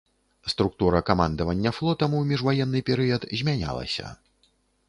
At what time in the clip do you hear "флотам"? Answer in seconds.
1.79-2.17